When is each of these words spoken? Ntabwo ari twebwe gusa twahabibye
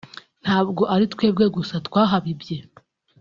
Ntabwo 0.43 0.81
ari 0.93 1.05
twebwe 1.13 1.45
gusa 1.55 1.75
twahabibye 1.87 2.57